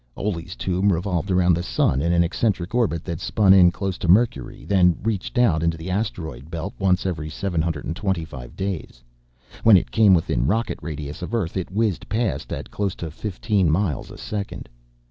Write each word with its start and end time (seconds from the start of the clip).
Oley's 0.17 0.55
tomb 0.55 0.91
revolved 0.91 1.29
around 1.29 1.53
the 1.53 1.61
sun 1.61 2.01
in 2.01 2.11
an 2.11 2.23
eccentric 2.23 2.73
orbit 2.73 3.03
that 3.05 3.19
spun 3.19 3.53
in 3.53 3.69
close 3.69 3.99
to 3.99 4.07
Mercury, 4.07 4.65
then 4.65 4.97
reached 5.03 5.37
out 5.37 5.61
into 5.61 5.77
the 5.77 5.91
asteroid 5.91 6.49
belt, 6.49 6.73
once 6.79 7.05
every 7.05 7.29
725 7.29 8.55
days. 8.55 9.03
When 9.61 9.77
it 9.77 9.91
came 9.91 10.15
within 10.15 10.47
rocket 10.47 10.79
radius 10.81 11.21
of 11.21 11.35
Earth, 11.35 11.55
it 11.55 11.69
whizzed 11.69 12.09
past 12.09 12.51
at 12.51 12.71
close 12.71 12.95
to 12.95 13.11
fifteen 13.11 13.69
miles 13.69 14.09
a 14.09 14.17
second. 14.17 14.67